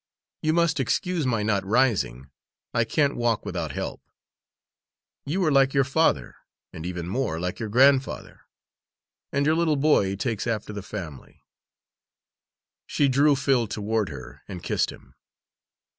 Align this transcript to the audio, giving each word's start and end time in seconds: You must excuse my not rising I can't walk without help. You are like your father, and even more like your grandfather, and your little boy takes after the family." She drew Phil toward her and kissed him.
You 0.41 0.53
must 0.53 0.79
excuse 0.79 1.27
my 1.27 1.43
not 1.43 1.63
rising 1.63 2.31
I 2.73 2.85
can't 2.85 3.15
walk 3.15 3.45
without 3.45 3.73
help. 3.73 4.01
You 5.27 5.45
are 5.45 5.51
like 5.51 5.75
your 5.75 5.83
father, 5.83 6.37
and 6.73 6.87
even 6.87 7.07
more 7.07 7.39
like 7.39 7.59
your 7.59 7.69
grandfather, 7.69 8.41
and 9.31 9.45
your 9.45 9.53
little 9.53 9.75
boy 9.75 10.15
takes 10.15 10.47
after 10.47 10.73
the 10.73 10.81
family." 10.81 11.43
She 12.87 13.09
drew 13.09 13.35
Phil 13.35 13.67
toward 13.67 14.09
her 14.09 14.41
and 14.47 14.63
kissed 14.63 14.91
him. 14.91 15.13